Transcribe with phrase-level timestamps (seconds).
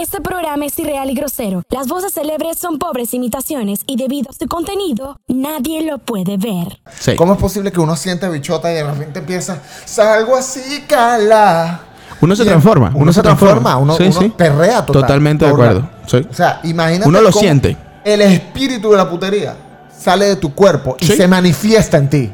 [0.00, 1.62] Este programa es irreal y grosero.
[1.70, 6.80] Las voces célebres son pobres imitaciones y debido a su contenido, nadie lo puede ver.
[6.98, 7.14] Sí.
[7.14, 11.80] ¿Cómo es posible que uno siente bichota y de repente empieza, salgo así, cala?
[12.20, 12.90] Uno se transforma.
[12.94, 14.32] Uno, se transforma, uno, Sí, uno sí.
[14.36, 15.02] perrea total.
[15.02, 15.88] Totalmente de acuerdo.
[16.06, 16.26] Sí.
[16.28, 17.08] O sea, imagínate.
[17.08, 17.76] Uno lo cómo siente.
[18.04, 19.54] El espíritu de la putería
[19.96, 22.32] sale de tu cuerpo y se manifiesta en ti.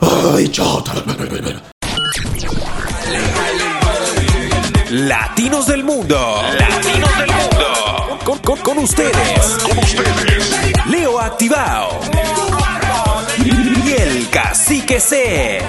[0.34, 0.94] Ay, chota.
[5.00, 6.40] Latinos del Mundo.
[6.58, 8.18] Latinos del Mundo.
[8.24, 9.40] Con, con- con ustedes.
[9.62, 10.86] Con ustedes.
[10.86, 12.00] Leo Activado.
[13.44, 15.60] Y el Cacique C.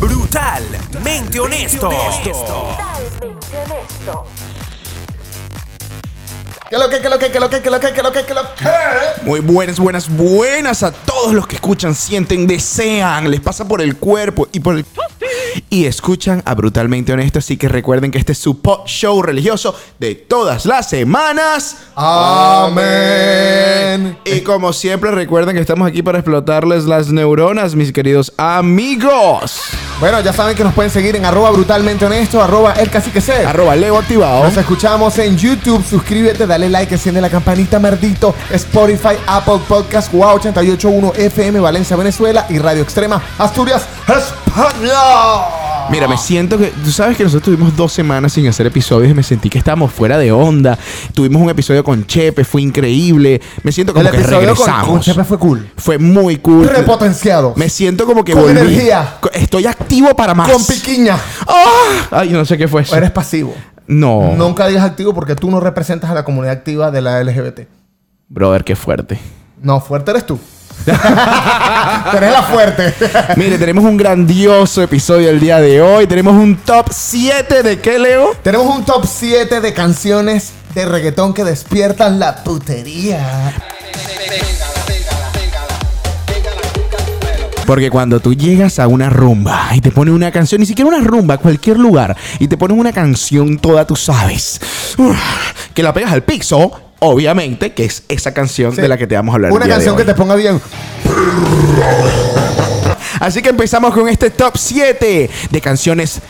[0.00, 1.90] Brutalmente honesto.
[6.68, 8.24] ¿Qué lo que, qué lo que, qué lo que, qué lo que, qué lo que,
[8.26, 8.64] qué lo que?
[9.22, 13.96] Muy buenas, buenas, buenas a todos los que escuchan, sienten, desean, les pasa por el
[13.96, 14.84] cuerpo y por el...
[15.70, 19.74] Y escuchan a Brutalmente Honesto, así que recuerden que este es su pop show religioso
[19.98, 21.76] de todas las semanas.
[21.94, 22.78] Amén.
[24.24, 29.60] Y como siempre recuerden que estamos aquí para explotarles las neuronas, mis queridos amigos.
[30.00, 33.44] Bueno, ya saben que nos pueden seguir en arroba brutalmente honesto, arroba el cacique C.
[33.44, 34.44] Arroba Leo activado.
[34.44, 35.84] Nos escuchamos en YouTube.
[35.84, 38.34] Suscríbete, dale like, enciende la campanita, merdito.
[38.50, 44.47] Spotify, Apple Podcast, Wow 881 FM, Valencia, Venezuela y Radio Extrema, Asturias, España.
[45.90, 46.66] Mira, me siento que.
[46.84, 49.90] Tú sabes que nosotros tuvimos dos semanas sin hacer episodios y me sentí que estábamos
[49.92, 50.78] fuera de onda.
[51.14, 53.40] Tuvimos un episodio con Chepe, fue increíble.
[53.62, 54.86] Me siento como El que episodio con, regresamos.
[54.88, 55.70] con Chepe fue cool.
[55.76, 56.68] Fue muy cool.
[56.68, 57.54] Repotenciado.
[57.56, 58.58] Me siento como que Con volví.
[58.58, 59.16] energía.
[59.20, 60.50] Co- Estoy activo para más.
[60.50, 61.16] Con piquiña.
[61.46, 62.08] ¡Ah!
[62.10, 62.94] Ay, yo no sé qué fue eso.
[62.94, 63.54] Eres pasivo.
[63.86, 64.34] No.
[64.36, 67.60] Nunca digas activo porque tú no representas a la comunidad activa de la LGBT.
[68.28, 69.18] Brother, qué fuerte.
[69.62, 70.38] No, fuerte eres tú.
[70.86, 72.94] la fuerte.
[73.36, 76.06] Mire, tenemos un grandioso episodio el día de hoy.
[76.06, 78.32] Tenemos un top 7 de qué, Leo?
[78.42, 83.54] Tenemos un top 7 de canciones de reggaetón que despiertan la putería.
[87.66, 91.00] Porque cuando tú llegas a una rumba y te ponen una canción, ni siquiera una
[91.00, 94.58] rumba, cualquier lugar, y te ponen una canción toda, tú sabes,
[95.74, 98.80] que la pegas al pixo, obviamente, que es esa canción Sí.
[98.80, 99.52] de la que te vamos a hablar.
[99.52, 100.60] Una el día de canción que te ponga bien.
[103.20, 106.20] Así que empezamos con este top 7 de canciones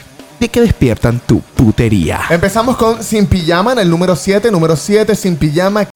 [0.40, 2.20] de que despiertan tu putería.
[2.30, 4.50] Empezamos con Sin Pijama en el número 7.
[4.50, 5.88] Número 7, Sin Pijama.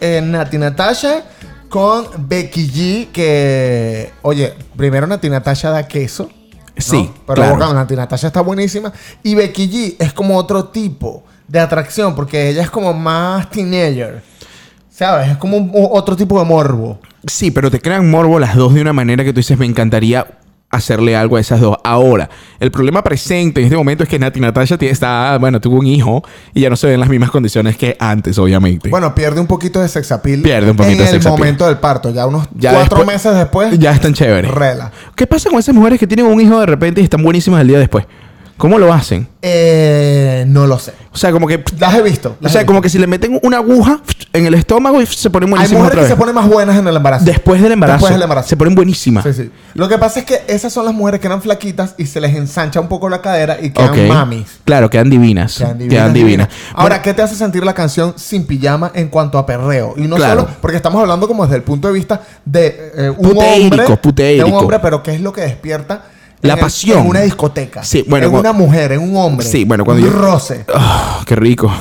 [0.00, 1.24] Eh, Nati Natasha
[1.68, 3.08] con Becky G.
[3.12, 6.30] Que, oye, primero Nati Natasha da queso.
[6.78, 6.84] ¿No?
[6.84, 7.72] Sí, Pero claro.
[7.74, 8.92] Nati Natasha está buenísima.
[9.22, 14.22] Y Becky G es como otro tipo de atracción porque ella es como más teenager.
[14.90, 15.30] ¿Sabes?
[15.30, 16.98] Es como un- otro tipo de morbo.
[17.26, 20.26] Sí, pero te crean morbo las dos de una manera que tú dices, me encantaría
[20.70, 21.76] hacerle algo a esas dos.
[21.82, 22.28] Ahora,
[22.60, 26.22] el problema presente en este momento es que Nati Natasha está, bueno, tuvo un hijo
[26.52, 28.90] y ya no se ven las mismas condiciones que antes, obviamente.
[28.90, 30.42] Bueno, pierde un poquito de sexapil.
[30.42, 31.38] Pierde un poquito en de el sex appeal.
[31.38, 32.10] momento del parto.
[32.10, 33.78] Ya unos Ya cuatro después- meses después.
[33.78, 34.50] ya están chéveres.
[34.50, 34.92] Rela.
[35.14, 37.68] ¿Qué pasa con esas mujeres que tienen un hijo de repente y están buenísimas el
[37.68, 38.04] día después?
[38.58, 39.28] ¿Cómo lo hacen?
[39.40, 40.92] Eh, no lo sé.
[41.12, 41.62] O sea, como que...
[41.78, 42.36] Las he visto.
[42.42, 44.00] O sea, como que si le meten una aguja
[44.32, 46.76] en el estómago y se ponen Hay buenísimas mujeres otra que se ponen más buenas
[46.76, 47.24] en el embarazo.
[47.24, 47.98] Después del embarazo.
[47.98, 48.48] Después del embarazo.
[48.48, 49.24] Se ponen buenísimas.
[49.24, 49.50] Sí, sí.
[49.74, 52.34] Lo que pasa es que esas son las mujeres que eran flaquitas y se les
[52.34, 53.98] ensancha un poco la cadera y quedan Ok.
[54.08, 54.46] mamis.
[54.64, 55.56] Claro, quedan divinas.
[55.56, 55.94] Quedan divinas.
[55.94, 56.48] Quedan divinas.
[56.48, 56.74] divinas.
[56.74, 59.94] Ahora, ¿qué te hace sentir la canción sin pijama en cuanto a perreo?
[59.96, 60.40] Y no Claro.
[60.42, 63.86] solo, porque estamos hablando como desde el punto de vista de eh, un Puteírico, hombre.
[63.88, 64.48] De puteírico.
[64.48, 66.02] un hombre, pero ¿qué es lo que despierta?
[66.42, 66.98] La en el- pasión.
[67.00, 67.82] en una discoteca.
[67.82, 69.46] Sí, bueno, En una mujer, en un hombre.
[69.46, 70.64] Sí, bueno, cuando un yo- roce.
[70.74, 71.72] Ah, qué rico.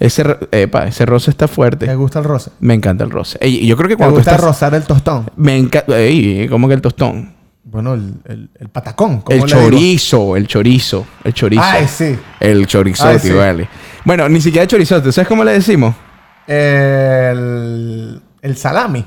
[0.00, 1.94] Ese, epa, ese roce está ¿Te fuerte.
[1.94, 2.50] gusta el roce?
[2.60, 3.38] Me encanta el roce.
[3.40, 4.44] Ey, yo creo que ¿Te tú gusta estás...
[4.44, 5.30] rozar el tostón?
[5.36, 5.96] Me encanta...
[5.98, 7.32] Ey, ¿cómo que el tostón?
[7.62, 9.20] Bueno, el, el- el patacón.
[9.22, 9.58] ¿cómo El digo?
[9.60, 11.62] chorizo, el chorizo, el chorizo.
[11.64, 12.18] Ay, sí.
[12.40, 13.30] El chorizote, sí.
[13.30, 13.68] vale.
[14.04, 15.10] Bueno, ni siquiera chorizote.
[15.12, 15.94] ¿Sabes cómo le decimos?
[16.46, 19.04] El, el salami.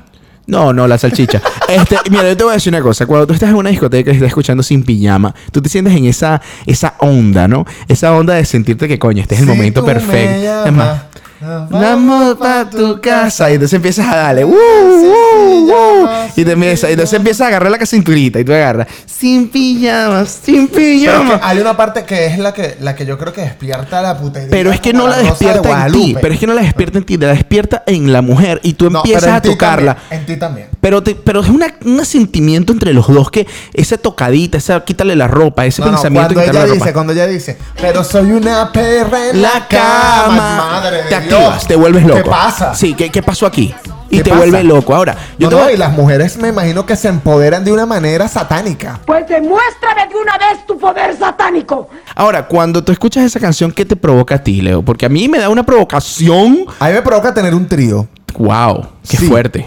[0.48, 1.42] No, no, la salchicha.
[1.68, 3.04] este, mira, yo te voy a decir una cosa.
[3.04, 6.06] Cuando tú estás en una discoteca y estás escuchando sin pijama, tú te sientes en
[6.06, 7.66] esa, esa onda, ¿no?
[7.86, 10.64] Esa onda de sentirte que coño, este es el Si momento perfecto.
[10.64, 11.02] Es más,
[11.40, 13.50] nos Vamos pa' tu casa.
[13.50, 14.44] Y entonces empiezas a darle.
[14.44, 16.08] ¡Uh, uh, uh!
[16.36, 18.86] Y te empieza, y entonces empiezas a agarrar la cinturita y tú agarras.
[19.06, 21.40] Sin pijamas, sin Pero es que pijama.
[21.42, 24.48] hay una parte que es la que, la que yo creo que despierta la putería.
[24.50, 26.16] Pero es que no la despierta en ti.
[26.20, 27.16] Pero es que no la despierta en ti.
[27.16, 28.60] La despierta en la mujer.
[28.62, 29.94] Y tú No, empiezas a tocarla.
[29.96, 30.68] también, en ti también.
[30.80, 35.16] Pero, te- pero es una, un sentimiento entre los dos que esa tocadita, esa quítale
[35.16, 36.92] la ropa, ese No, no, pensamiento cuando de quitarle ella la dice, ropa.
[36.94, 40.56] cuando ella dice, pero soy una perra en La la cama.
[40.72, 41.27] Madre de ¿Te Dios.
[41.36, 42.30] Activas, te vuelves ¿Qué loco.
[42.30, 42.74] pasa?
[42.74, 43.74] Sí, ¿qué, qué pasó aquí?
[44.10, 44.40] Y ¿Qué te pasa?
[44.42, 44.94] vuelve loco.
[44.94, 47.72] Ahora, yo No, te no, voy- y las mujeres me imagino que se empoderan de
[47.72, 49.00] una manera satánica.
[49.06, 51.88] Pues demuéstrame de una vez tu poder satánico.
[52.14, 54.82] Ahora, cuando tú escuchas esa canción, ¿qué te provoca a ti, Leo?
[54.82, 56.64] Porque a mí me da una provocación.
[56.80, 58.08] A mí me provoca tener un trío.
[58.38, 58.86] ¡Wow!
[59.08, 59.26] ¡Qué Sí.
[59.26, 59.66] fuerte!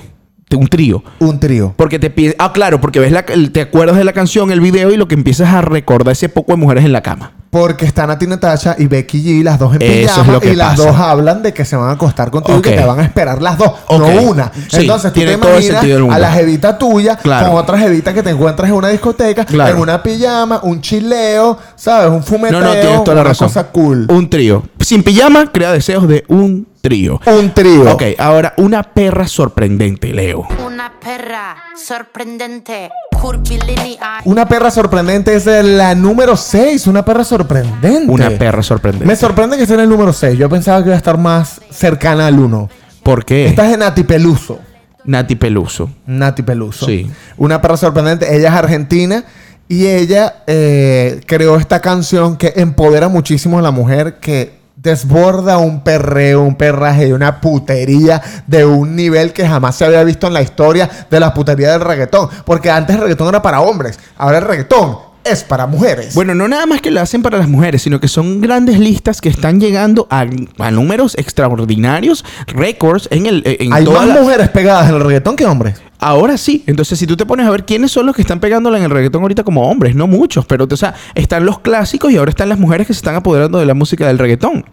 [0.53, 1.01] Un trío.
[1.19, 1.73] Un trío.
[1.77, 2.35] Porque te pide.
[2.37, 5.15] Ah, claro, porque ves la, te acuerdas de la canción, el video y lo que
[5.15, 7.31] empiezas a recordar ese poco de mujeres en la cama.
[7.51, 10.53] Porque están Nati Natasha y Becky G, las dos en Eso es pijama, lo que
[10.53, 10.87] y las pasa.
[10.89, 12.65] dos hablan de que se van a acostar contigo Ok.
[12.65, 13.99] y que te van a esperar las dos, Ok.
[13.99, 14.49] no una.
[14.69, 16.15] Sí, Entonces tú tiene te todo el imaginas sentido del mundo.
[16.15, 17.49] a la jevita tuya Claro.
[17.49, 19.75] con otra jevita que te encuentras en una discoteca, Claro.
[19.75, 22.09] en una pijama, un chileo, ¿sabes?
[22.09, 23.47] Un fumeteo, No, no, tienes toda la una razón.
[23.49, 24.07] cosa cool.
[24.09, 24.63] Un trío.
[24.79, 27.19] Sin pijama, crea deseos de un trío.
[27.25, 27.91] Un trío.
[27.91, 30.47] Ok, ahora una perra sorprendente, Leo.
[30.65, 32.89] Una perra sorprendente,
[33.21, 34.21] curvilínea.
[34.25, 38.11] Una perra sorprendente es la número 6, una perra sorprendente.
[38.11, 39.05] Una perra sorprendente.
[39.05, 40.37] Me sorprende que esté en el número 6.
[40.37, 42.69] Yo pensaba que iba a estar más cercana al 1.
[43.03, 43.47] ¿Por qué?
[43.47, 44.59] Esta es de Nati Peluso.
[45.03, 45.89] Nati Peluso.
[46.05, 46.85] Nati Peluso.
[46.85, 47.11] Sí.
[47.37, 48.35] Una perra sorprendente.
[48.35, 49.23] Ella es argentina
[49.67, 55.83] y ella eh, creó esta canción que empodera muchísimo a la mujer que desborda un
[55.83, 60.33] perreo, un perraje y una putería de un nivel que jamás se había visto en
[60.33, 62.29] la historia de la putería del reggaetón.
[62.45, 66.13] Porque antes el reggaetón era para hombres, ahora el reggaetón es para mujeres.
[66.15, 69.21] Bueno, no nada más que lo hacen para las mujeres, sino que son grandes listas
[69.21, 70.25] que están llegando a,
[70.59, 75.01] a números extraordinarios, récords en el en Hay toda más la- mujeres pegadas en el
[75.03, 75.81] reggaetón que hombres.
[75.99, 76.63] Ahora sí.
[76.65, 78.89] Entonces, si tú te pones a ver quiénes son los que están pegándola en el
[78.89, 82.49] reggaetón ahorita como hombres, no muchos, pero o sea, están los clásicos y ahora están
[82.49, 84.65] las mujeres que se están apoderando de la música del reggaetón.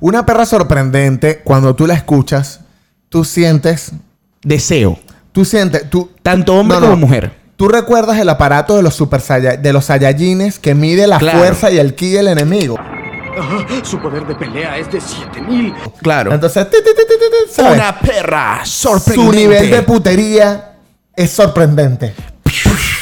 [0.00, 2.60] Una perra sorprendente, cuando tú la escuchas,
[3.10, 3.92] tú sientes,
[4.42, 4.98] Deseo.
[5.32, 6.10] tú sientes, tú...
[6.22, 6.90] Tanto hombre No, no.
[6.92, 7.39] como mujer.
[7.60, 11.40] ¿Tú recuerdas el aparato de los super de los Saiyajines que mide la Claro.
[11.40, 12.78] fuerza y el ki del enemigo?
[13.82, 15.74] Su poder de pelea es de 7000.
[16.00, 16.32] Claro.
[16.32, 17.74] Entonces, ti, ti, ti, ti, ti, ti, ¿sabes?
[17.74, 19.30] Una perra sorprendente.
[19.30, 20.72] su nivel de putería
[21.14, 22.14] es sorprendente.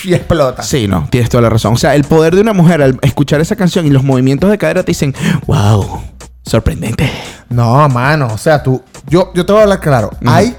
[0.02, 0.64] Y explota.
[0.64, 1.75] Sí, no, tienes toda la razón.
[1.75, 4.58] O sea, el poder de una mujer al escuchar esa canción y los movimientos de
[4.58, 5.14] cadera te dicen,
[5.46, 6.02] wow,
[6.44, 7.08] sorprendente.
[7.49, 10.11] No, mano, o sea, tú, yo, yo te voy a hablar claro.
[10.26, 10.56] Hay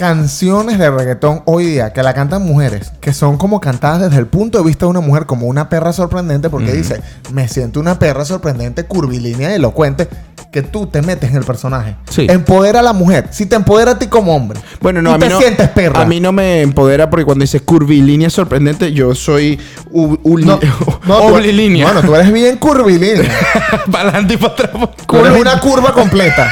[0.00, 4.26] canciones de reggaetón hoy día que la cantan mujeres, que son como cantadas desde el
[4.26, 7.02] punto de vista de una mujer como una perra sorprendente, porque dice,
[7.34, 10.08] me siento una perra sorprendente, curvilínea y elocuente,
[10.50, 11.96] que tú te metes en el personaje.
[12.08, 12.26] Sí.
[12.30, 13.28] Empodera a la mujer.
[13.30, 14.58] Si te empodera a ti como hombre.
[14.80, 15.38] Bueno, no, tú a mí te no.
[15.38, 16.00] sientes perra.
[16.00, 19.60] A mí no me empodera porque cuando dices curvilínea sorprendente, yo soy
[19.90, 20.58] u, no,
[21.04, 21.84] no, oblilínea.
[21.84, 23.30] Bueno, tú eres bien curvilínea.
[23.92, 24.70] para adelante y para atrás.
[25.06, 26.50] Tú eres una curva completa.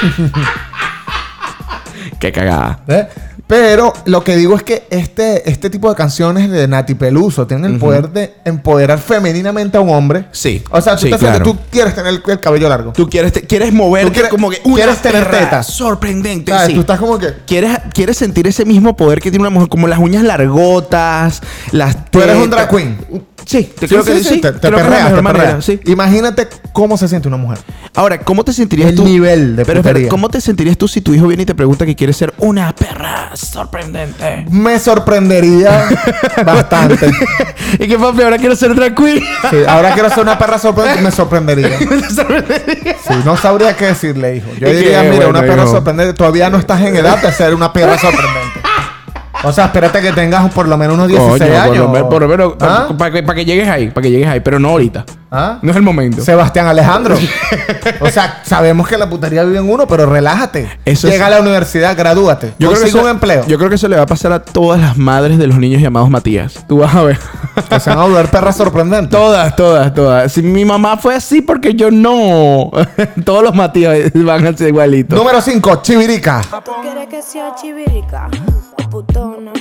[2.20, 2.80] Qué cagada.
[2.86, 3.08] ¿Eh?
[3.46, 7.72] Pero lo que digo es que este, este tipo de canciones de Nati Peluso tienen
[7.72, 10.26] el poder de empoderar femeninamente a un hombre.
[10.32, 10.62] Sí.
[10.70, 11.44] O sea, tú, Sí, te sientes- claro.
[11.44, 12.92] tú quieres tener el, el cabello largo.
[12.92, 15.66] Tú quieres, te- quieres moverte Tú quieres- como que una quieres tener tetas.
[15.66, 16.52] sorprendente.
[16.52, 16.68] ¿Sabes?
[16.68, 16.74] sí.
[16.74, 17.28] Tú estás como que.
[17.46, 21.40] ¿Quieres, quieres sentir ese mismo poder que tiene una mujer, como las uñas largotas,
[21.72, 22.58] las Tú eres un tetas.
[22.58, 22.98] drag queen.
[23.46, 25.70] Sí, te Sí, creo que sí, te, te creo perreas, te perreas.
[25.86, 27.58] Imagínate cómo se siente una mujer.
[27.94, 29.04] Ahora, ¿cómo te sentirías El tú?
[29.04, 30.08] nivel de Pero putería.
[30.08, 32.72] ¿cómo te sentirías tú si tu hijo viene y te pregunta que quiere ser una
[32.76, 34.46] perra sorprendente?
[34.50, 35.88] Me sorprendería
[36.44, 37.10] bastante.
[37.78, 39.22] y que papi, ahora quiero ser drag queen.
[39.50, 41.78] Sí, ahora quiero ser una perra sorprendente, me sorprendería.
[43.06, 44.48] Sí, no sabría qué decirle, hijo.
[44.58, 45.72] Yo diría, que, mira, bueno, una perra hijo.
[45.72, 46.14] sorprendente.
[46.14, 48.60] Todavía no estás en edad de ser una perra sorprendente.
[49.42, 51.76] O sea, espérate que tengas por lo menos unos 16 Coño, años.
[51.76, 52.88] por lo menos, por lo menos, ¿Ah?
[52.98, 55.04] para que, pa' que llegues ahí, para que llegues ahí, pero no ahorita.
[55.30, 55.58] ¿Ah?
[55.62, 56.22] No es el momento.
[56.22, 57.16] Sebastián Alejandro.
[58.00, 60.78] o sea, sabemos que la putería vive en uno, pero relájate.
[60.84, 62.52] Eso Llega es- a la universidad, gradúate.
[62.58, 63.46] Yo creo, que eso, un empleo.
[63.46, 65.80] yo creo que eso le va a pasar a todas las madres de los niños
[65.80, 66.66] llamados Matías.
[66.68, 67.18] Tú vas a ver.
[67.80, 69.10] Se van a volver perras sorprendentes.
[69.10, 70.32] todas, todas, todas.
[70.32, 72.70] Si mi mamá fue así, porque yo no.
[73.24, 75.18] Todos los Matías van a ser igualitos.
[75.18, 76.42] Número 5, Chivirica.
[76.64, 78.28] ¿Tú quieres que sea chivirica
[78.72, 79.52] o putona?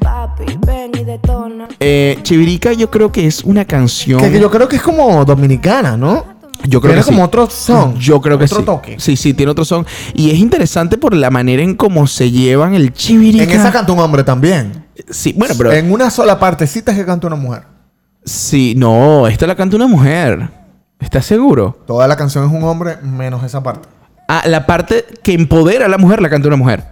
[0.00, 1.68] Papi, ven y detona.
[1.78, 4.20] Eh, Chivirica, yo creo que es una canción.
[4.20, 6.39] Que, que yo creo que es como dominicana, ¿no?
[6.64, 7.10] Yo creo Tiene que sí.
[7.10, 7.96] como otro son.
[7.96, 8.64] Yo creo que otro sí.
[8.64, 8.96] toque.
[8.98, 9.86] Sí, sí, tiene otro son.
[10.14, 13.44] Y es interesante por la manera en cómo se llevan el chivirica.
[13.44, 14.86] En esa canta un hombre también.
[15.08, 15.72] Sí, bueno, pero.
[15.72, 17.62] En una sola partecita es que canta una mujer.
[18.24, 20.50] Sí, no, esta la canta una mujer.
[20.98, 21.78] ¿Estás seguro?
[21.86, 23.88] Toda la canción es un hombre menos esa parte.
[24.28, 26.84] Ah, la parte que empodera a la mujer la canta una mujer.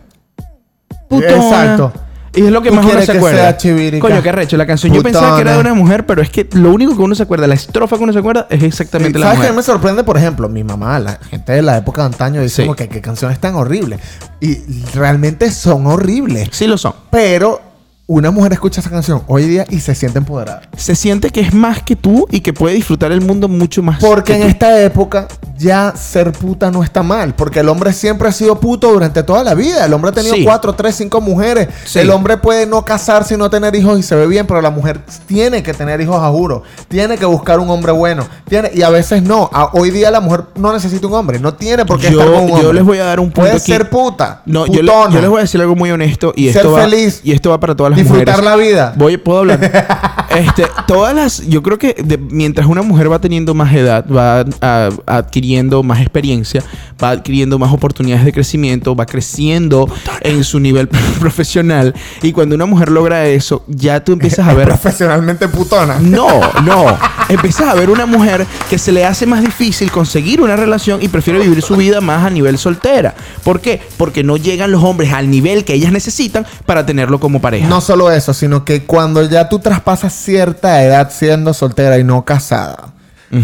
[1.11, 1.93] Exacto.
[2.39, 3.59] Y es lo que más uno se que acuerda.
[3.59, 4.01] sea.
[4.01, 4.57] Coño, qué arrecho.
[4.57, 7.03] La canción yo pensaba que era de una mujer, pero es que lo único que
[7.03, 9.57] uno se acuerda, la estrofa que uno se acuerda, es exactamente la ¿Sabes qué mujer.
[9.57, 10.05] me sorprende?
[10.05, 12.63] Por ejemplo, mi mamá, la gente de la época de antaño, dice Sí.
[12.63, 14.01] como que qué canciones tan horribles.
[14.41, 14.57] Y
[14.95, 16.49] realmente son horribles.
[16.53, 16.93] Sí lo son.
[17.11, 17.61] Pero
[18.11, 20.63] una mujer escucha esa canción hoy día y se siente empoderada.
[20.79, 24.01] Se siente que es más que tú y que puede disfrutar el mundo mucho más.
[24.01, 24.49] Porque que en tú.
[24.49, 27.35] esta época ya ser puta no está mal.
[27.35, 29.85] Porque el hombre siempre ha sido puto durante toda la vida.
[29.85, 30.43] El hombre ha tenido Sí.
[30.43, 31.69] cuatro, tres, cinco mujeres.
[31.85, 31.99] Sí.
[31.99, 34.71] El hombre puede no casarse y no tener hijos y se ve bien, pero la
[34.71, 36.63] mujer tiene que tener hijos a juro.
[36.89, 38.27] Tiene que buscar un hombre bueno.
[38.49, 39.51] Tiene, y a veces no.
[39.53, 41.39] A- hoy día la mujer no necesita un hombre.
[41.41, 42.73] No tiene por qué Yo- estar con un yo hombre.
[42.73, 43.71] les voy a dar un punto Puede aquí.
[43.71, 44.41] ser puta.
[44.47, 46.81] No, yo, le- yo les voy a decir algo muy honesto y Ser esto va
[46.89, 47.21] feliz.
[47.23, 48.45] y esto va para todas las Disfrutar mujeres.
[48.45, 48.95] la vida.
[48.97, 50.27] Voy, puedo hablar.
[50.37, 54.45] este, todas las, yo creo que de- mientras una mujer va teniendo más edad, va
[54.61, 56.63] a- adquiriendo más experiencia,
[57.03, 59.89] va adquiriendo más oportunidades de crecimiento, va creciendo
[60.21, 60.89] en su nivel
[61.21, 65.99] profesional y cuando una mujer logra eso, ya tú empiezas a ver Profesionalmente putona.
[66.01, 66.29] no,
[66.65, 66.97] no.
[67.29, 71.09] Empiezas a ver una mujer que se le hace más difícil conseguir una relación y
[71.09, 73.15] prefiere vivir su vida más a nivel soltera.
[73.45, 73.83] ¿Por qué?
[73.99, 77.69] Porque no llegan los hombres al nivel que ellas necesitan para tenerlo como pareja.
[77.69, 82.25] No solo eso, sino que cuando ya tú traspasas cierta edad siendo soltera y no
[82.25, 82.93] casada,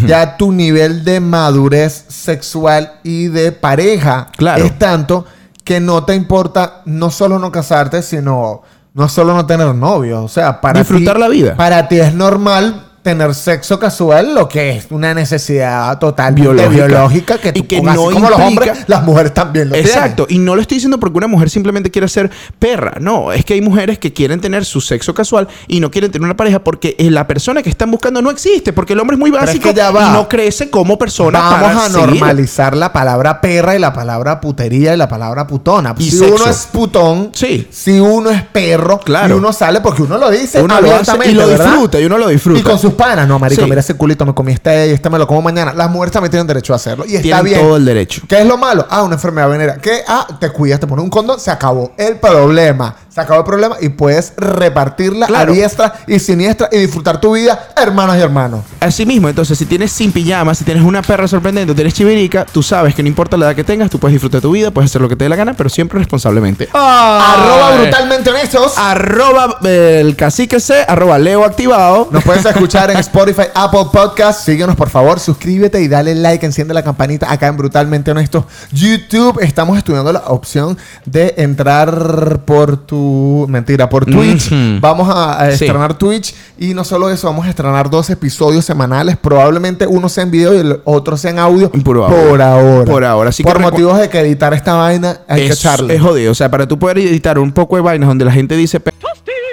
[0.07, 4.65] ya tu nivel de madurez sexual y de pareja Claro.
[4.65, 5.25] es tanto
[5.63, 8.63] que no te importa no solo no casarte, sino
[8.95, 10.23] no solo no tener novio.
[10.23, 11.57] O sea, para Disfrutar ti- la vida.
[11.57, 16.87] Para ti es normal tener sexo casual, lo que es una necesidad total Biológica.
[16.87, 20.27] biológica, que, Y tú- que así no como los hombres, las mujeres también lo Exacto,
[20.27, 23.53] y no lo estoy diciendo porque una mujer simplemente quiere ser perra, no, es que
[23.53, 26.97] hay mujeres que quieren tener su sexo casual y no quieren tener una pareja porque
[26.99, 29.69] eh, la persona que están buscando no existe, porque el hombre es muy es básico
[29.69, 30.09] que ya va.
[30.09, 32.07] y no crece como persona Vamos para a seguir.
[32.09, 35.95] normalizar la palabra perra y la palabra putería y la palabra putona.
[35.99, 36.35] Y si sexo.
[36.37, 37.69] uno es putón, Sí.
[37.71, 39.35] si uno es perro, Claro.
[39.35, 41.67] y uno sale porque uno lo dice Uno lo hace y lo ¿verdad?
[41.67, 42.61] disfruta, y uno lo disfruta.
[42.61, 43.69] Y con sus panas, no, marico, Sí.
[43.69, 45.73] mira ese culito, me comí este y este me lo como mañana.
[45.75, 47.05] Las mujeres también tienen derecho a hacerlo.
[47.07, 47.61] Y está Tienen bien.
[47.61, 48.23] todo el derecho.
[48.29, 48.87] ¿Qué es lo malo?
[48.91, 49.77] Ah, una enfermedad venérea.
[49.77, 50.03] ¿Qué?
[50.07, 52.97] Ah, te cuidas, te pones un condón, se acabó el problema.
[53.09, 55.53] Se acabó el problema y puedes repartirla Claro.
[55.53, 58.63] a diestra y siniestra y disfrutar tu vida, hermanos y hermanos.
[58.81, 62.45] Así mismo, entonces, si tienes sin pijama, si tienes una perra sorprendente, o tienes chivirica,
[62.45, 64.91] tú sabes que no importa la edad que tengas, tú puedes disfrutar tu vida, puedes
[64.91, 66.69] hacer lo que te dé la gana, pero siempre responsablemente.
[66.73, 68.75] Arroba brutalmente honestos.
[68.77, 72.09] Arroba el cacique C, arroba Leo activado.
[72.11, 74.45] Nos puedes escuchar en Spotify, Apple Podcast.
[74.45, 75.21] Síguenos, por favor.
[75.21, 76.45] Suscríbete y dale like.
[76.45, 78.47] Enciende la campanita acá en Brutalmente Honesto.
[78.73, 79.39] YouTube.
[79.43, 83.47] Estamos estudiando la opción de entrar por tu...
[83.49, 84.51] Mentira, por Twitch.
[84.81, 85.65] Vamos a, a Sí.
[85.65, 86.35] estrenar Twitch.
[86.59, 89.17] Y no solo eso, vamos a estrenar dos episodios semanales.
[89.17, 91.71] Probablemente uno sea en video y el otro sea en audio.
[91.71, 92.29] Por ahora.
[92.29, 92.85] Por ahora.
[92.85, 93.31] Por ahora.
[93.31, 95.95] Así que por motivos de que editar esta vaina hay que es, echarle.
[95.95, 96.33] es jodido.
[96.33, 98.81] O sea, para tú poder editar un poco de vainas donde la gente dice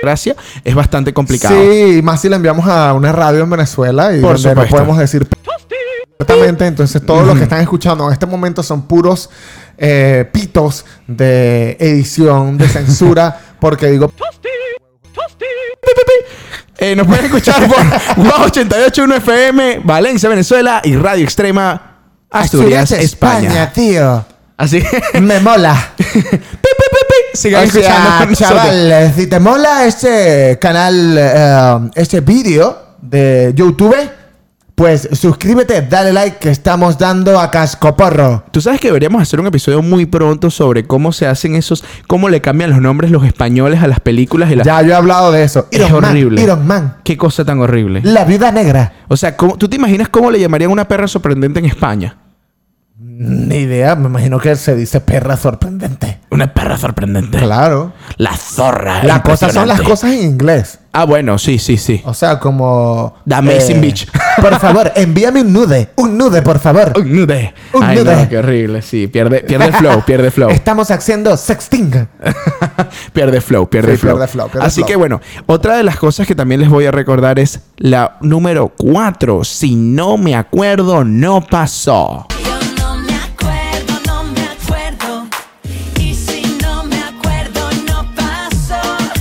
[0.01, 1.55] "Pe- gracias, es bastante complicado.
[1.55, 4.97] Sí, más si la enviamos a una radio en Venezuela y Por donde no podemos
[4.97, 5.27] decir
[6.19, 9.29] Exactamente, entonces todos los que están escuchando en este momento son puros
[9.77, 14.11] eh, pitos de edición, de censura, porque digo,
[16.77, 17.77] Eh, nos pueden escuchar por
[18.17, 23.71] Wow 881 FM, Valencia, Venezuela y Radio Extrema, Asturias, España.
[23.71, 24.25] tío,
[24.61, 24.81] Así
[25.21, 25.75] me mola.
[25.97, 26.21] Pi, pi,
[26.61, 27.37] pi, pi.
[27.37, 28.35] Sigan O escuchando.
[28.35, 33.95] sea, chaval, si te mola este canal, eh, este vídeo de YouTube,
[34.75, 38.43] pues suscríbete, dale like que estamos dando a cascoporro.
[38.51, 42.29] Tú sabes que deberíamos hacer un episodio muy pronto sobre cómo se hacen esos, cómo
[42.29, 44.65] le cambian los nombres los españoles a las películas y las...
[44.67, 45.67] Ya yo he hablado de eso.
[45.71, 46.41] Es Iron Man, horrible.
[46.41, 48.01] Iron Man, Qué cosa tan horrible.
[48.03, 48.93] la viuda negra.
[49.07, 52.17] O sea, ¿cómo- ¿tú te imaginas cómo le llamarían una perra sorprendente en España?
[53.03, 56.19] Ni idea, me imagino que se dice perra sorprendente.
[56.29, 57.39] Una perra sorprendente.
[57.39, 57.93] Claro.
[58.17, 59.03] La zorra.
[59.03, 60.77] Las cosas son las cosas en inglés.
[60.93, 62.01] Ah, bueno, sí, sí, sí.
[62.05, 63.15] O sea, como.
[63.27, 64.07] The Amazing Bitch.
[64.41, 65.89] Por favor, envíame un nude.
[65.95, 66.93] Un nude, por favor.
[66.97, 67.53] Un nude.
[67.73, 68.15] Un Ay, nude.
[68.15, 68.81] no, qué horrible.
[68.81, 70.49] Sí, pierde, pierde el flow, pierde flow.
[70.49, 72.07] Estamos haciendo sexting.
[73.13, 74.13] pierde flow, pierde Sí, flow.
[74.15, 74.87] pierde flow, pierde Así flow.
[74.87, 78.69] que bueno, otra de las cosas que también les voy a recordar es la número
[78.77, 79.43] 4.
[79.43, 82.27] Si no me acuerdo, no pasó.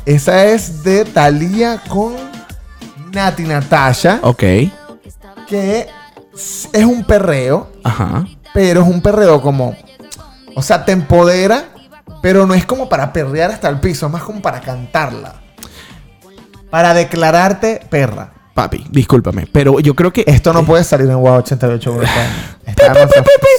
[0.07, 2.14] Esa es de Thalía con
[3.12, 4.21] Nati Natasha.
[4.23, 4.42] Ok.
[5.47, 5.88] Que
[6.73, 7.71] es un perreo.
[7.85, 8.26] Ajá.
[8.54, 9.76] Pero es un perreo como.
[10.54, 11.64] O sea, te empodera.
[12.23, 14.07] Pero no es como para perrear hasta el piso.
[14.07, 15.37] Es más como para cantarla.
[16.71, 18.33] Para declararte perra.
[18.54, 22.11] Papi, discúlpame, pero yo creo que Esto no puede salir en WOW 88 Europa.
[22.66, 23.11] Estamos-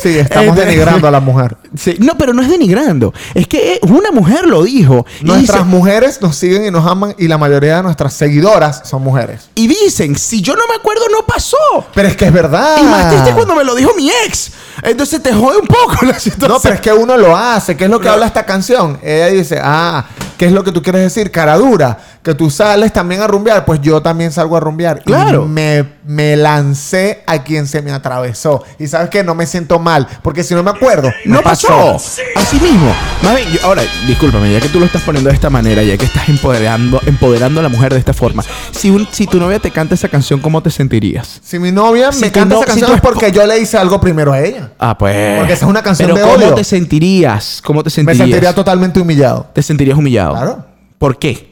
[0.01, 1.57] sí, estamos Este- denigrando a la mujer.
[1.77, 3.13] Sí, No, pero no es denigrando.
[3.33, 5.05] Es que eh, una mujer lo dijo.
[5.21, 8.81] Y, Nuestras dice- mujeres nos siguen y nos aman y la mayoría de nuestras seguidoras
[8.85, 9.49] son mujeres.
[9.55, 11.57] y dicen, si yo no me acuerdo, no pasó.
[11.93, 12.77] Pero es que es verdad.
[12.79, 14.51] Y más triste cuando me lo dijo mi ex.
[14.83, 16.49] Entonces te jode un poco la situación.
[16.51, 17.75] No, pero es que uno lo hace.
[17.77, 18.13] ¿Qué es lo que No.
[18.13, 18.99] habla esta canción?
[19.03, 20.05] Ella dice, ah,
[20.37, 21.31] ¿qué es lo que tú quieres decir?
[21.31, 21.97] Cara dura.
[22.23, 23.65] Que tú sales también a rumbear.
[23.65, 24.80] Pues yo también salgo a rumbear.
[25.05, 25.45] Claro.
[25.45, 28.63] Y me, me lancé a quien se me atravesó.
[28.79, 30.07] Y sabes que no me siento mal.
[30.23, 31.95] Porque si no me acuerdo, me No pasó.
[32.35, 32.93] Así mismo.
[33.21, 36.05] Bien, yo- ahora, discúlpame, ya que tú lo estás poniendo de esta manera, ya que
[36.05, 38.43] estás empoderando, empoderando a la mujer de esta forma.
[38.71, 41.39] Si, un- si tu novia te canta esa canción, ¿cómo te sentirías?
[41.43, 43.99] Si mi novia Si me canta no- esa canción es porque yo le hice algo
[44.01, 44.71] primero a ella.
[44.79, 45.37] Ah, pues.
[45.37, 46.55] Porque esa es una canción Pero de ¿cómo odio.
[46.55, 47.61] te sentirías?
[47.63, 48.17] ¿Cómo te Me sentirías?
[48.27, 49.47] sentiría totalmente humillado.
[49.53, 50.31] Te sentirías humillado.
[50.33, 50.65] Claro.
[50.97, 51.50] ¿Por qué?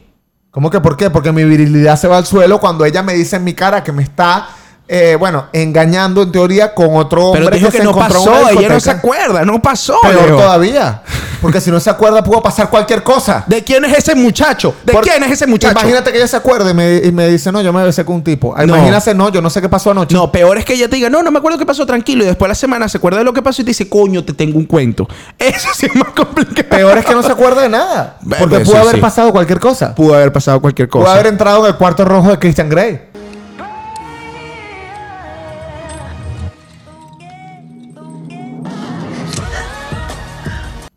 [0.51, 1.11] ¿Cómo que por qué?
[1.11, 3.91] Porque mi virilidad se va al suelo cuando ella me dice en mi cara que
[3.91, 4.49] me está,
[4.87, 8.25] eh, bueno, engañando en teoría con otro hombre Pero dijo que, se no encontró en
[8.25, 9.99] pasó, una ella no se acuerda, no pasó.
[10.01, 10.37] Peor Leo.
[10.37, 11.03] todavía.
[11.41, 13.43] Porque si no se acuerda, pudo pasar cualquier cosa.
[13.47, 14.75] ¿De quién es ese muchacho?
[14.83, 15.71] ¿De quién es ese muchacho?
[15.79, 18.15] Imagínate que ella se acuerde y me, y me dice, no, yo me besé con
[18.17, 18.53] un tipo.
[18.55, 18.75] Ah, No.
[18.75, 20.15] Imagínate, no, yo no sé qué pasó anoche.
[20.15, 22.23] No, peor es que ella te diga, no, no me acuerdo qué pasó, tranquilo.
[22.23, 24.23] Y después de la semana se acuerda de lo que pasó y te dice, coño,
[24.23, 25.07] te tengo un cuento.
[25.39, 26.69] Eso sí es más complicado.
[26.69, 28.17] Peor es que no se acuerda de nada.
[28.21, 29.01] Bueno, Porque eso pudo haber sí.
[29.01, 29.95] pasado cualquier cosa.
[29.95, 31.05] Pudo haber pasado cualquier cosa.
[31.05, 33.08] Pudo haber entrado en el cuarto rojo de Christian Grey.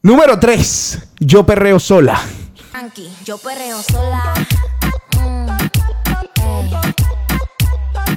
[0.04, 1.10] Número 3.
[1.20, 2.20] Yo perreo sola.
[2.72, 4.34] Tranqui, yo perreo sola.
[5.16, 5.48] Mm,
[6.42, 6.70] ey.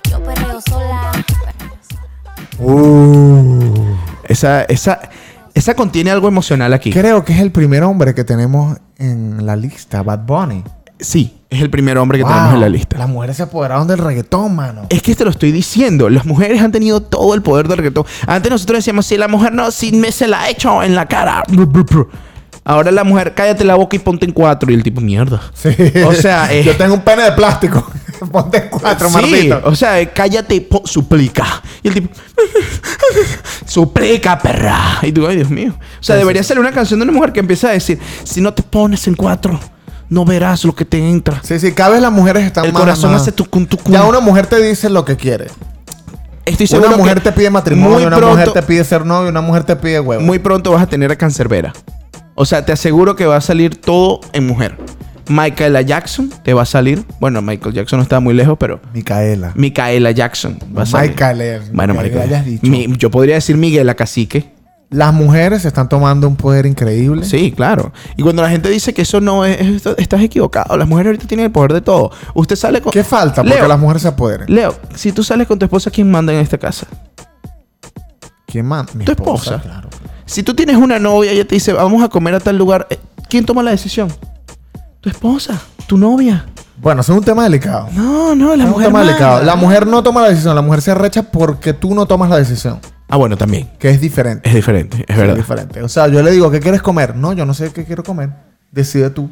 [0.09, 1.11] Yo perreo sola.
[2.57, 3.95] Uh.
[4.27, 4.99] Esa, esa,
[5.53, 6.91] esa contiene algo emocional aquí.
[6.91, 10.63] Creo que es el primer hombre que tenemos en la lista, Bad Bunny.
[10.99, 12.31] Sí, es el primer hombre que Wow.
[12.33, 12.97] tenemos en la lista.
[12.97, 14.83] Las mujeres se apoderaron del reggaetón, mano.
[14.89, 16.09] Es que te lo estoy diciendo.
[16.09, 18.05] Las mujeres han tenido todo el poder del reggaetón.
[18.27, 21.07] Antes nosotros decíamos, si la mujer no, si me se la ha hecho en la
[21.07, 21.43] cara.
[22.67, 24.71] Ahora la mujer, cállate la boca y ponte en cuatro.
[24.71, 25.39] Y el tipo, mierda.
[25.53, 25.69] Sí.
[26.05, 27.85] O sea, eh, yo tengo un pene de plástico.
[28.31, 29.61] Ponte cuatro, sí, Martito.
[29.65, 31.45] o sea, eh, cállate, po- suplica.
[31.83, 32.09] Y el tipo,
[33.65, 34.99] suplica, perra.
[35.03, 35.73] Y tú, ay, Dios mío.
[35.99, 38.53] O sea, debería ser una canción de una mujer que empieza a decir, si no
[38.53, 39.59] te pones en cuatro,
[40.09, 41.41] no verás lo que te entra.
[41.43, 43.93] Sí, sí, cada vez las mujeres están El más corazón hace tu cun, tu cun.
[43.93, 45.47] Ya una mujer te dice lo que quiere.
[46.45, 49.29] Estoy seguro Una mujer que te pide matrimonio, una pronto- mujer te pide ser novio,
[49.29, 50.21] una mujer te pide huevo.
[50.21, 51.73] muy pronto vas a tener a Cancerbera.
[52.35, 54.77] O sea, te aseguro que va a salir todo en mujer.
[55.27, 57.03] Michaela Jackson te va a salir.
[57.19, 59.53] Bueno, Michael Jackson no estaba muy lejos, pero Micaela.
[59.55, 61.11] Micaela Jackson va a salir.
[61.11, 62.67] Micaela, Bueno, que marico, hayas dicho.
[62.67, 64.51] mi- yo podría decir Miguela Cacique.
[64.91, 67.25] Las mujeres están tomando un poder increíble.
[67.25, 67.91] Sí, claro.
[68.15, 70.77] Y cuando la gente dice que eso no es, es- estás equivocado.
[70.77, 72.11] Las mujeres ahorita tienen el poder de todo.
[72.33, 73.41] Usted sale con ¿Qué falta?
[73.43, 74.45] Porque Leo, las mujeres se apoderen.
[74.53, 76.85] Leo, si tú sales con tu esposa, ¿quién manda en esta casa?
[78.45, 78.67] ¿Quién?
[78.93, 79.59] Mi Tu esposa.
[79.61, 79.89] Claro.
[80.25, 82.87] Si tú tienes una novia y ella te dice, vamos a comer a tal lugar,
[82.89, 84.07] eh, ¿quién toma la decisión?
[85.01, 86.45] Tu esposa, tu novia.
[86.81, 87.89] Bueno, eso es un tema delicado.
[87.93, 88.87] No, no, la es un mujer.
[88.87, 89.11] tema manda.
[89.13, 89.43] delicado.
[89.43, 92.37] La mujer no toma la decisión, la mujer se arrecha porque tú no tomas la
[92.37, 92.79] decisión.
[93.07, 93.69] Ah, bueno, también.
[93.79, 94.47] Que es diferente.
[94.49, 95.35] Es diferente, es Es verdad.
[95.35, 95.81] diferente.
[95.83, 97.15] O sea, yo le digo, ¿qué quieres comer?
[97.15, 98.29] No, yo no sé qué quiero comer.
[98.71, 99.29] Decide tú.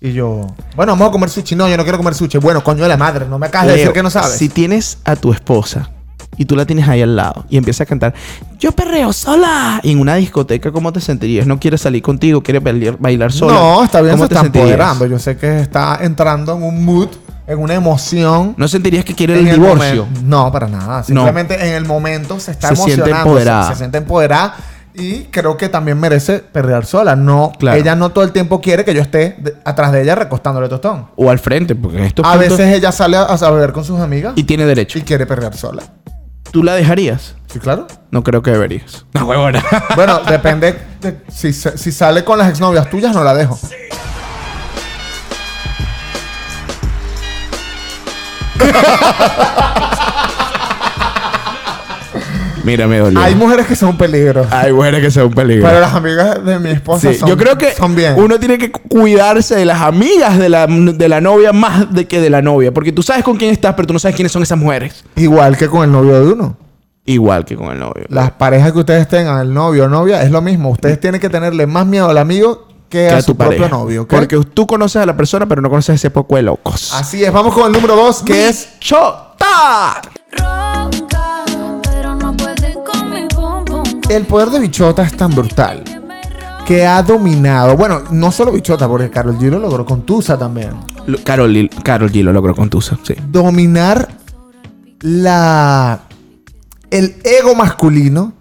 [0.00, 1.56] Y yo, bueno, vamos a comer sushi.
[1.56, 2.36] No, yo no quiero comer sushi.
[2.38, 4.32] Bueno, coño de la madre, no me acabas de Leo, decir que no sabes.
[4.36, 5.88] Si tienes a tu esposa
[6.36, 8.14] y tú la tienes ahí al lado y empieza a cantar,
[8.58, 9.80] yo perreo sola.
[9.82, 11.46] Y en una discoteca, ¿cómo te sentirías?
[11.46, 13.54] No quiere salir contigo, quiere bailar, bailar sola.
[13.54, 14.70] no, está bien, ¿Cómo se te está sentirías?
[14.70, 15.06] empoderando.
[15.06, 17.08] Yo sé que está entrando en un mood,
[17.46, 18.54] en una emoción.
[18.56, 20.06] ¿No sentirías que quiere el divorcio?
[20.24, 21.02] No, para nada.
[21.02, 23.28] Simplemente en el momento se está Se siente emocionando.
[23.30, 23.66] empoderada.
[23.68, 24.54] Se, se siente empoderada.
[24.96, 27.16] Y creo que también merece perrear sola.
[27.16, 27.76] No, Claro.
[27.80, 31.06] ella no todo el tiempo quiere que yo esté de- atrás de ella recostándole tostón.
[31.16, 33.84] O al frente, porque en estos A puntos- veces ella sale a, a beber con
[33.84, 34.96] sus amigas Y tiene derecho.
[34.98, 35.82] y quiere perrear sola.
[36.54, 37.34] ¿Tú la dejarías?
[37.52, 37.88] Sí, claro.
[38.12, 39.04] No creo que deberías.
[39.12, 39.60] No, huevona.
[39.96, 40.78] Bueno, depende.
[41.00, 43.58] de- si, si sale con las exnovias tuyas, no la dejo.
[52.64, 53.20] Mira, me dolió.
[53.20, 54.46] Hay mujeres que son un peligro.
[54.50, 55.66] Hay mujeres que son un peligro.
[55.68, 58.14] Pero las amigas de mi esposa Sí, son, yo creo que son bien.
[58.16, 62.20] uno tiene que cuidarse de las amigas de la, de la novia más de que
[62.20, 62.72] de la novia.
[62.72, 65.04] Porque tú sabes con quién estás, pero tú no sabes quiénes son esas mujeres.
[65.16, 66.56] Igual que con el novio de uno.
[67.06, 68.06] Igual que con el novio.
[68.08, 70.70] Las parejas que ustedes tengan, el novio o novia, es lo mismo.
[70.70, 73.68] Ustedes tienen que tenerle más miedo al amigo que, que a, a su tu propio
[73.68, 74.08] novio.
[74.08, 76.94] Porque tú conoces a la persona, pero no conoces a ese poco de locos.
[76.94, 77.30] Así es.
[77.30, 78.70] Vamos con el número dos, que es...
[78.80, 80.00] ¡Chota!
[80.32, 81.33] Ronca,
[84.08, 85.82] El poder de Bichota es tan brutal
[86.66, 87.76] que ha dominado.
[87.76, 90.72] Bueno, no solo Bichota, porque Carol G lo logró con Tusa también.
[91.06, 93.14] Lo- Carol, Carol G lo logró con Tusa, sí.
[93.28, 94.08] Dominar
[95.00, 96.00] la.
[96.90, 98.32] el ego masculino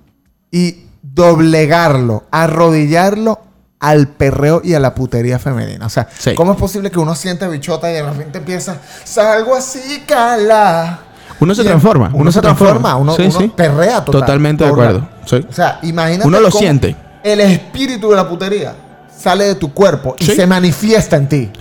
[0.52, 3.40] y doblegarlo, arrodillarlo
[3.80, 5.86] al perreo y a la putería femenina.
[5.86, 6.36] O sea, Sí.
[6.36, 11.00] ¿cómo es posible que uno siente bichota y de repente empieza, salgo así, cala?
[11.44, 12.10] Uno se transforma.
[12.14, 13.52] Uno, se transforma, uno, Sí, uno sí.
[13.56, 14.22] perrea total.
[14.22, 15.08] Totalmente de acuerdo.
[15.26, 15.46] Sí.
[15.50, 16.28] O sea, imagínate.
[16.28, 16.96] Uno lo cómo siente.
[17.24, 18.74] El espíritu de la putería
[19.18, 21.52] sale de tu cuerpo y se manifiesta en ti.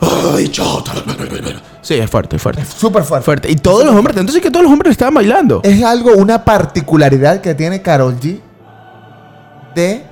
[0.34, 0.92] Ay, chota.
[1.82, 2.62] Sí, es fuerte, es fuerte.
[2.62, 3.24] Es súper fuerte.
[3.24, 3.50] Fuerte.
[3.50, 5.60] Y todos los hombres, entonces que todos los hombres estaban bailando.
[5.62, 8.40] Es algo, una particularidad que tiene Carol G
[9.74, 10.04] de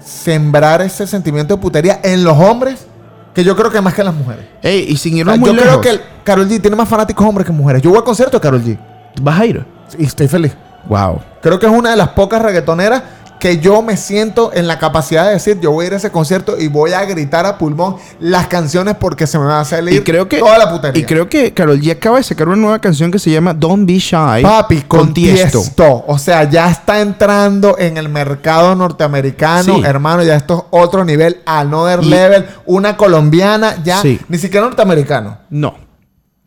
[0.00, 2.86] sembrar ese sentimiento de putería en los hombres
[3.34, 4.46] que yo creo que más que las mujeres.
[4.62, 5.82] Ey, y sin O irnos sea, muy yo creo lejos.
[5.82, 7.82] que el- Karol G tiene más fanáticos hombres que mujeres.
[7.82, 8.78] Yo voy al concierto de Carol G
[9.20, 9.64] ¿Vas a ir?
[9.98, 10.56] y estoy feliz.
[10.88, 11.20] Wow.
[11.42, 13.02] Creo que es una de las pocas reggaetoneras
[13.40, 16.10] que yo me siento en la capacidad de decir, yo voy a ir a ese
[16.10, 19.94] concierto y voy a gritar a pulmón las canciones porque se me va a salir
[19.94, 21.02] Y creo que toda la putería.
[21.02, 23.86] Y creo que Carol G acaba de sacar una nueva canción que se llama Don't
[23.86, 24.42] Be Shy.
[24.42, 25.60] Papi, con Tiesto.
[25.60, 26.04] Tiesto.
[26.06, 29.82] O sea, ya está entrando en el mercado norteamericano, Sí.
[29.84, 30.22] hermano.
[30.22, 32.46] Ya esto es otro nivel, another Y- level.
[32.66, 34.20] Una colombiana, ya Sí.
[34.28, 35.38] ni siquiera norteamericano.
[35.50, 35.83] No.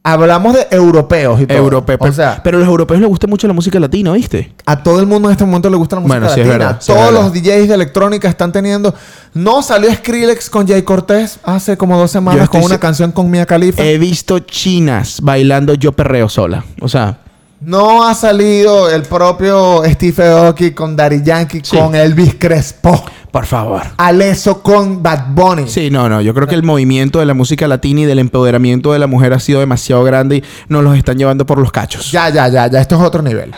[0.03, 1.57] Hablamos de europeos y todo.
[1.57, 1.97] Europeo.
[1.99, 4.53] O sea, pero a los europeos les gusta mucho la música latina, ¿viste?
[4.65, 6.65] a todo el mundo en este momento le gusta la música Bueno, sí, es latina.
[6.65, 7.23] verdad, sí, es Todos verdad.
[7.25, 8.95] los DJs de electrónica están teniendo.
[9.33, 13.45] No salió Skrillex con Jay Cortés hace como dos semanas con una canción con Mia
[13.45, 13.83] Khalifa.
[13.83, 16.63] He visto chinas bailando yo perreo sola.
[16.79, 17.17] O sea,
[17.62, 21.78] no ha salido el propio Steve Aoki con Daddy Yankee Sí.
[21.78, 23.04] con Elvis Crespo.
[23.32, 23.84] por favor.
[23.98, 25.67] Aleso con Bad Bunny.
[25.67, 26.22] Sí, no, no.
[26.22, 29.34] Yo creo que el movimiento de la música latina y del empoderamiento de la mujer
[29.34, 32.12] ha sido demasiado grande y nos los están llevando por los cachos.
[32.12, 32.80] Ya, ya, ya, ya.
[32.82, 33.54] Esto es otro nivel.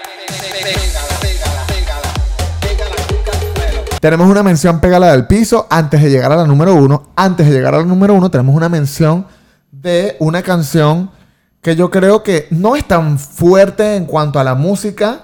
[4.02, 7.10] Tenemos una mención pégala del piso antes de llegar a la número uno.
[7.16, 9.26] Antes de llegar a la número uno, tenemos una mención
[9.72, 11.12] de una canción
[11.62, 15.24] que yo creo que no es tan fuerte en cuanto a la música.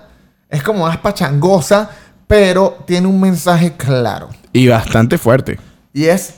[0.50, 1.90] Es como más pachangosa,
[2.28, 4.30] pero tiene un mensaje claro.
[4.54, 5.60] Y bastante fuerte.
[5.94, 6.36] Y es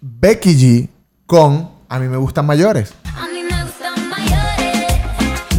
[0.00, 0.88] Becky G
[1.26, 2.92] con A mí me gustan mayores.
[3.04, 5.00] A mí me gustan mayores,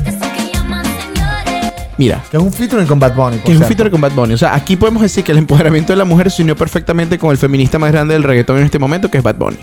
[0.06, 1.74] esos que llaman señores.
[1.98, 3.38] Mira, Que es un featuring con Bad Bunny.
[3.38, 4.34] por que es un feature con Bad Bunny.
[4.34, 7.32] O sea, aquí podemos decir que el empoderamiento de la mujer se unió perfectamente con
[7.32, 9.58] el feminista más grande del reggaetón en este momento, que es Bad Bunny.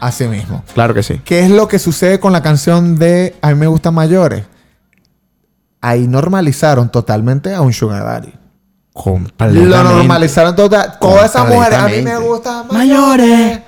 [0.00, 0.64] Así mismo.
[0.74, 1.20] Claro que sí.
[1.24, 4.44] ¿Qué es lo que sucede con la canción de A mí me gustan mayores?
[5.82, 8.32] Ahí normalizaron totalmente a un sugar daddy.
[9.52, 10.98] Lo normalizaron total.
[11.00, 11.78] Todas esas mujeres.
[11.78, 12.28] A mí me Completamente.
[12.28, 13.60] gustan mayores.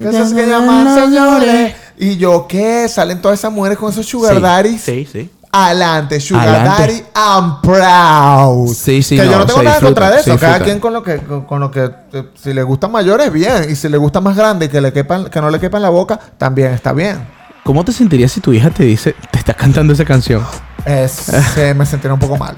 [0.00, 1.74] Esos que llaman señores.
[1.98, 2.88] Y yo, ¿qué?
[2.88, 4.80] Salen todas esas mujeres con esos sugar Sí, daddies.
[4.80, 5.30] Sí, sí.
[5.56, 6.82] Adelante, Sugar Adelante.
[6.82, 8.74] Daddy, I'm proud.
[8.74, 10.36] Sí, sí, Que yo no, tengo nada contra de eso.
[10.36, 13.70] Cada quien con lo que, con, con lo que, eh, si le gustan mayores, bien.
[13.70, 15.84] Y si le gusta más grande y que le quepan, que no le quepa en
[15.84, 17.24] la boca, también está bien.
[17.62, 20.42] ¿Cómo te sentirías si tu hija te dice, te está cantando esa canción?
[20.86, 21.12] Es,
[21.54, 22.54] se me sentiría un poco mal.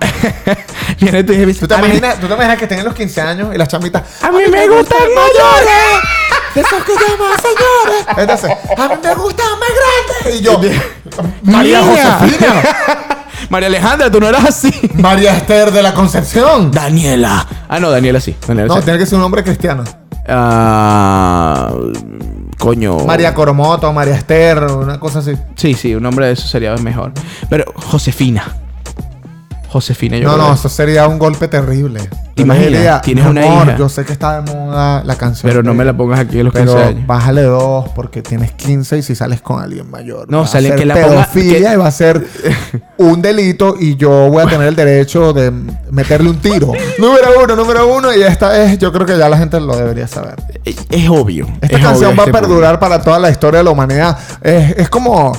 [0.98, 3.58] Dice, ¿Tú te, "A mí- imaginas, ¿Tú te imaginas que en los 15 años y
[3.58, 4.02] las chamitas?
[4.22, 6.02] A mí me gustan mayores.
[6.54, 8.06] De esos que llaman señores.
[8.16, 9.68] Entonces, a mí me gustan más
[10.24, 10.40] grandes.
[10.40, 10.60] Y yo,
[11.42, 11.82] María.
[11.82, 12.62] Josefina.
[13.50, 14.72] María Alejandra, tú no eras así.
[14.94, 16.70] María Esther de la Concepción.
[16.72, 17.46] Daniela.
[17.68, 18.34] Ah, no, Daniela sí.
[18.46, 18.82] Daniela No, sí.
[18.84, 19.84] tiene que ser un nombre cristiano.
[20.26, 21.70] Ah,
[22.58, 22.98] coño.
[23.06, 25.32] María Coromoto, María Esther, una cosa así.
[25.54, 27.12] Sí, sí, un nombre de eso sería mejor.
[27.48, 28.65] Pero Josefina.
[29.76, 32.00] Josefina, yo No, creo no, eso sería un golpe terrible.
[32.34, 33.00] ¿Te imaginas?
[33.02, 33.76] Tienes "Mi una amor, hija".
[33.78, 35.50] Yo sé que está de moda la canción.
[35.50, 37.06] Pero no me la pongas aquí a los 15 Pero años.
[37.06, 40.30] bájale dos porque tienes 15 y si sales con alguien mayor.
[40.30, 42.26] No, va a sale ser que la ponga- pedofilia que- y va a ser
[42.98, 45.50] un delito y yo voy a tener el derecho de
[45.90, 46.72] meterle un tiro.
[46.98, 50.06] número uno, número uno y esta es, yo creo que ya la gente lo debería
[50.08, 50.36] saber.
[50.64, 51.46] Es, es obvio.
[51.62, 54.18] Esta es canción obvio va a este perdurar para toda la historia de la humanidad.
[54.42, 55.32] Es, es como,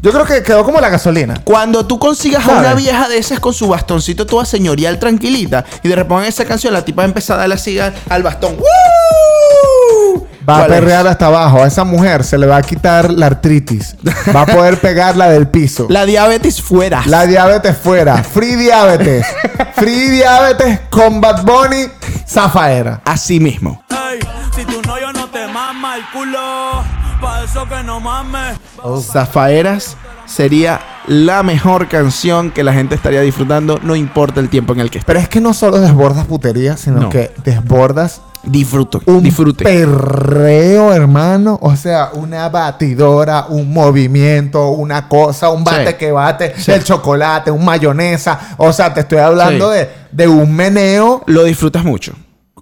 [0.00, 1.40] yo creo que quedó como la gasolina.
[1.44, 5.88] Cuando tú consigas a una vieja de esas con su bastoncito toda señorial tranquilita y
[5.88, 8.56] de repente en esa canción la tipa va a empezar a darle así al bastón.
[8.56, 10.26] ¡Woo!
[10.48, 11.62] Va a perrear hasta abajo.
[11.62, 13.96] A esa mujer se le va a quitar la artritis.
[14.34, 15.86] Va a poder pegarla del piso.
[15.90, 17.02] La diabetes fuera.
[17.04, 18.22] La diabetes fuera.
[18.22, 19.26] Free diabetes.
[19.74, 21.88] Free diabetes con Bad Bunny.
[22.26, 23.02] Zafaera.
[23.04, 23.84] Así mismo.
[23.90, 24.20] Ey,
[24.56, 26.82] si tu novio no te mama el culo,
[27.20, 28.56] pa' eso que no mames.
[29.02, 34.80] Zafaeras sería la mejor canción que la gente estaría disfrutando, no importa el tiempo en
[34.80, 35.06] el que esté.
[35.06, 37.08] Pero es que no solo desbordas putería, sino No.
[37.10, 39.64] que desbordas Disfruto, un disfrute.
[39.64, 41.58] perreo, hermano.
[41.60, 45.94] O sea, una batidora, un movimiento, una cosa, un bate Sí.
[45.98, 46.70] que bate, Sí.
[46.70, 48.38] el chocolate, un mayonesa.
[48.58, 49.78] O sea, te estoy hablando Sí.
[49.78, 52.12] de, de un meneo, Lo disfrutas mucho.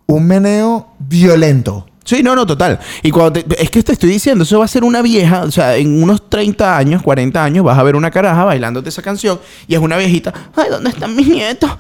[0.07, 1.87] un meneo violento.
[2.07, 2.79] Sí, no, no, total.
[3.03, 5.51] Y cuando te- es que te estoy diciendo, eso va a ser una vieja, o
[5.51, 9.39] sea, en unos 30 años, 40 años, vas a ver una caraja bailándote esa canción
[9.67, 11.71] y es una viejita, ay, ¿dónde están mis nietos?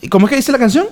[0.00, 0.86] ¿Y ¿Cómo es que dice la canción?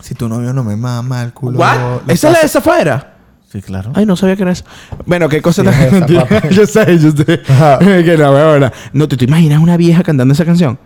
[0.00, 1.58] Si tu novio no me mama el culo.
[1.60, 2.08] ¿What?
[2.08, 3.08] ¿Esa es la de Zafaera?
[3.52, 3.92] Sí, claro.
[3.94, 4.64] Ay, no sabía que era eso.
[5.04, 6.06] Bueno, qué cosa tan
[6.50, 7.40] yo sé, yo sé.
[8.02, 8.72] Que la huevona.
[8.94, 10.78] No, ¿te, te imaginas una vieja cantando esa canción?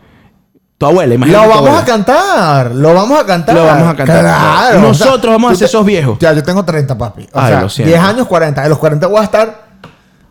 [0.78, 1.46] Tu abuela, imagínate.
[1.46, 2.70] Lo vamos a cantar.
[2.74, 3.54] Lo vamos a cantar.
[3.54, 4.20] Lo vamos a cantar.
[4.20, 4.80] Claro.
[4.80, 6.18] Nosotros vamos a ser esos viejos.
[6.20, 7.26] Ya, yo tengo 30, papi.
[7.32, 7.94] O Ay, sea, lo siento.
[7.94, 8.62] 10 años, 40.
[8.62, 9.66] De los 40 voy a estar.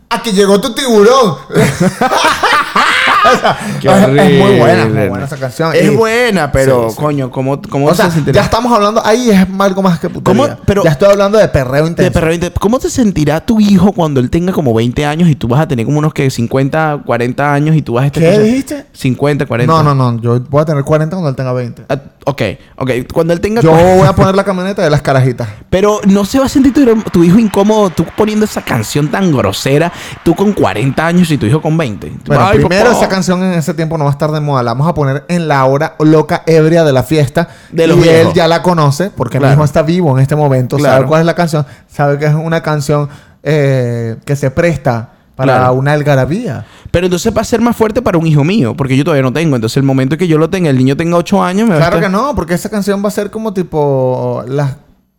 [0.08, 1.36] Aquí llegó tu tiburón.
[3.82, 5.74] Qué es- es muy buena, muy buena esa canción.
[5.76, 7.02] Es Y- buena, pero Sí, sí.
[7.02, 10.44] coño, ¿cómo, cómo O sea, ya estamos hablando, ahí es algo más que putería.
[10.48, 10.58] ¿Cómo?
[10.66, 12.04] Pero- ya estoy hablando de perreo intenso.
[12.10, 15.36] De perreo inte- ¿Cómo te sentirá tu hijo cuando él tenga como 20 años y
[15.36, 18.22] tú vas a tener como unos que 50, 40 años y tú vas a estar
[18.22, 18.86] ¿Qué escuchando- dijiste?
[18.94, 19.74] 50, 40.
[19.74, 20.22] No, no, no.
[20.22, 21.84] Yo voy a tener 40 cuando él tenga 20.
[21.90, 22.42] Ah, ok,
[22.78, 22.92] ok.
[23.14, 23.62] Cuando él tenga...
[23.62, 25.48] Yo voy a poner la camioneta de las carajitas.
[25.70, 29.32] Pero no se va a sentir tu, tu hijo incómodo tú poniendo esa canción tan
[29.36, 29.92] grosera,
[30.24, 32.12] tú con 40 años y tu hijo con 20.
[32.26, 32.98] Bueno, Ay, primero papá.
[32.98, 34.62] esa canción en ese tiempo no va a estar de moda.
[34.64, 37.48] La vamos a poner en la hora loca ebria de la fiesta.
[37.72, 39.52] De los y él ya la conoce porque Claro.
[39.54, 40.78] mi hijo está vivo en este momento.
[40.78, 40.96] Claro.
[40.96, 41.66] Sabe cuál es la canción.
[41.88, 43.10] Sabe que es una canción
[43.44, 45.74] eh, que se presta para Claro.
[45.74, 46.66] una algarabía.
[46.92, 49.34] Pero entonces va a ser más fuerte para un hijo mío, porque yo todavía no
[49.34, 49.56] tengo.
[49.56, 51.80] Entonces el momento que yo lo tenga, el niño tenga 8 años, me va a
[51.90, 54.76] Claro estar- que no, porque esa canción va a ser como tipo las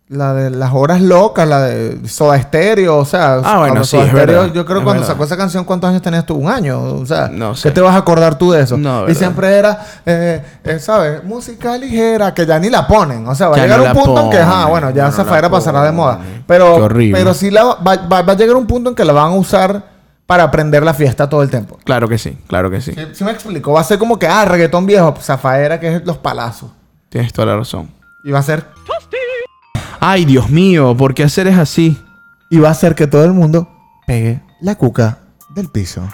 [0.09, 4.05] la de las horas locas, la de Soda Stereo, o sea, Ah, bueno, sí, Soda
[4.05, 5.15] es Stereo, verdad, yo creo que cuando verdad.
[5.15, 6.35] sacó esa canción, ¿cuántos años tenías tú?
[6.37, 7.69] Un año, o sea, No sé.
[7.69, 8.77] ¿qué te vas a acordar tú de eso?
[8.77, 9.19] No, y verdad.
[9.19, 11.25] siempre era, eh, eh, ¿sabes?
[11.25, 14.05] Música ligera, que ya ni la ponen, o sea, va a Ya llegar no un
[14.05, 16.77] punto en que, ah, bueno, ya no esa la faera pasará de moda, Qué pero,
[16.77, 17.19] horrible.
[17.19, 19.35] pero sí la, va, va- va a llegar un punto en que la van a
[19.35, 19.83] usar
[20.25, 21.79] para aprender la fiesta todo el tiempo.
[21.85, 22.93] Claro que sí, claro que sí.
[22.95, 26.05] Sí, sí me explico, va a ser como que, ah, reggaetón viejo, zafaera que es
[26.07, 26.71] los palazos.
[27.09, 27.91] Tienes toda la razón.
[28.25, 28.65] Y va a ser
[30.01, 32.03] Ay, Dios mío, ¿por qué hacer es así?
[32.51, 33.69] y va a hacer que todo el mundo
[34.07, 35.19] pegue la cuca
[35.55, 36.09] del piso.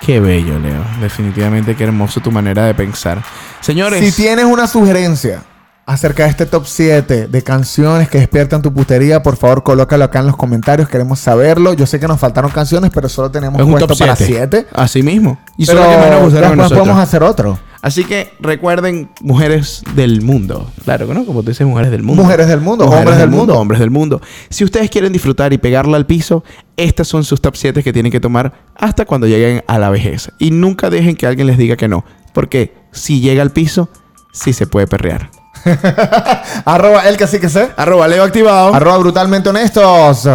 [0.00, 0.84] Qué bello, Leo.
[1.00, 3.22] Definitivamente qué hermoso tu manera de pensar.
[3.60, 5.42] Señores, Si tienes una sugerencia
[5.84, 10.20] acerca de este top 7 de canciones que despiertan tu putería, por favor colócalo acá
[10.20, 10.88] en los comentarios.
[10.88, 11.74] Queremos saberlo.
[11.74, 14.32] Yo sé que nos faltaron canciones, pero solo tenemos es un puesto top para 7.
[14.32, 14.66] 7.
[14.72, 15.38] Así mismo.
[15.56, 15.96] Y Pero son las
[16.40, 17.58] que menos podemos hacer otro.
[17.80, 20.70] Así que recuerden, mujeres del mundo.
[20.84, 21.24] Claro, ¿no?
[21.24, 22.22] Como tú dices, mujeres del mundo.
[22.24, 23.58] Mujeres del mundo, Mujeres hombres del mundo.
[23.58, 24.20] Hombres del mundo.
[24.50, 26.42] Si ustedes quieren disfrutar y pegarla al piso,
[26.76, 30.32] estas son sus top 7 que tienen que tomar hasta cuando lleguen a la vejez.
[30.38, 32.04] Y nunca dejen que alguien les diga que no.
[32.32, 33.88] Porque si llega al piso,
[34.32, 35.30] sí se puede perrear.
[36.64, 37.70] Arroba el que sí que sé.
[37.76, 38.74] Arroba Leo activado.
[38.74, 40.28] Arroba brutalmente honestos.